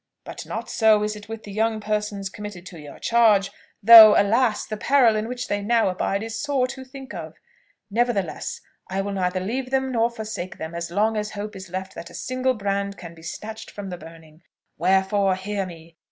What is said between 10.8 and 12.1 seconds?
long as hope is left that